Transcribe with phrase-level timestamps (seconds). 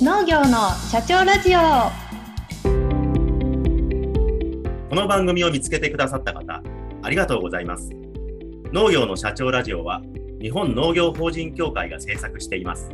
[0.00, 1.58] 農業の社長ラジオ
[4.88, 6.62] この番組を見つけてくださった方、
[7.02, 7.90] ありがとうございます。
[8.72, 10.00] 農業の社長ラジオは、
[10.40, 12.90] 日本農業法人協会が制作しています。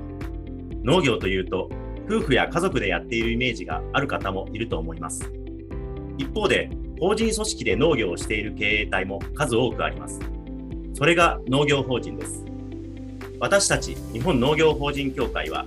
[0.83, 1.69] 農業というと、
[2.09, 5.31] 夫婦や家族でやっているイメージがある方もいると思います。
[6.17, 10.21] 一方で、法人組織で農業をしている経営体も数多くあります。
[10.95, 12.47] それが農業法人です。
[13.41, 15.67] 私たち日本農業法人協会は、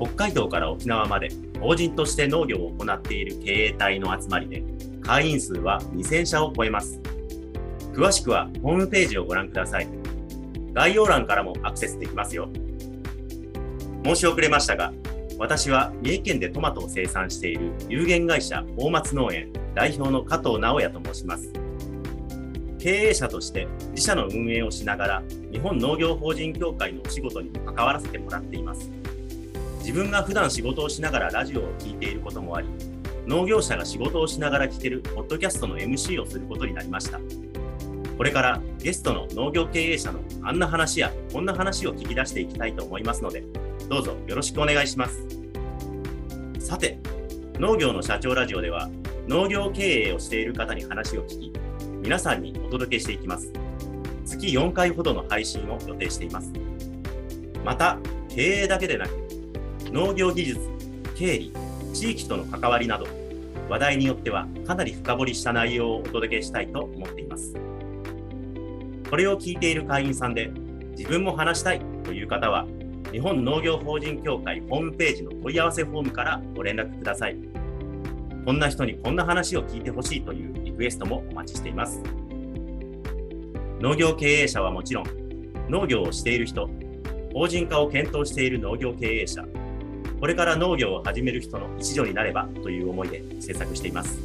[0.00, 1.28] 北海道から沖縄まで
[1.60, 4.62] 法人として農業を行っている経営体の集まりで、
[5.02, 7.00] 会員数は2000社を超えます。
[7.92, 9.88] 詳しくはホームページをご覧ください。
[10.72, 12.48] 概要欄からもアクセスできますよ。
[14.04, 14.92] 申し遅れましたが、
[15.38, 21.52] 私は三重県でトマトを生産している有限会社大松農園代表の加藤直也と申します。
[22.78, 28.90] 経営者として自社の運営をしながら日本農業法人協会のお仕事にも関わらせてもらっています。
[29.88, 32.68] 自分が普段仕事をしながらラジオを聴いていることもあり、
[33.26, 37.18] 農業者が仕事をしながら聞けるポッドキャストの MC をすることになりました。
[38.18, 43.42] これからゲストの農業経営者のあんな話やこんな話を聞き出していきたいと思いますので、
[43.88, 45.26] どうぞよろしくお願いします。
[46.58, 46.98] さて、
[47.54, 48.90] 農業の社長ラジオでは
[49.26, 51.52] 農業経営をしている方に話を聞き、
[52.02, 53.50] 皆さんにお届けしていきます。
[54.26, 56.52] 月4回ほどの配信を予定しています。
[57.64, 57.96] また、
[58.28, 59.27] 経営だけでなく、
[59.92, 60.60] 農業技術、
[61.16, 61.52] 経理、
[61.94, 63.06] 地域との関わりなど、
[63.70, 67.54] 話題によってはかなり深掘りした内容をお届けしたいと思っています。
[69.08, 70.50] これを聞いている会員さんで、
[70.96, 72.66] 自分も話したいという方は、
[73.12, 77.36] 日本農業法人協会ホームページの問い合わせフォームからご連絡ください。
[78.44, 82.02] こんな人にこんな話を聞いてほしいというリクエストもお待ちしています。
[83.80, 85.04] 農業経営者はもちろん、
[85.70, 86.68] 農業をしている人、
[87.32, 89.44] 法人化を検討している農業経営者、
[90.20, 94.18] これから農業を始める人の一助になればという思いで制作しています。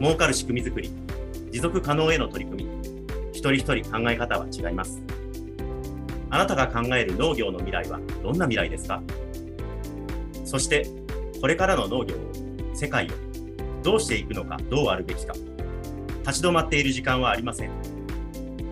[0.00, 0.90] 儲かる仕組みづくり、
[1.50, 2.70] 持続可能への取り組み、
[3.32, 5.02] 一人一人考え方は違います。
[6.30, 9.02] あなたが考える農業の未来はどんな未来ですか？
[10.44, 10.86] そして、
[11.40, 12.18] これからの農業を、
[12.74, 13.08] 世界を、
[13.82, 15.34] どうしていくのか、どうあるべきか。
[16.26, 17.70] 立ち止まっている時間はありません。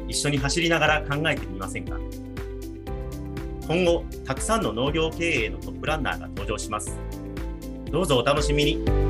[0.06, 1.98] 一緒に走りながら考えてみませんか？
[3.70, 6.98] 今後、たくさんの農業経営のトップランナーが登場します。
[7.92, 9.09] どうぞお楽しみに。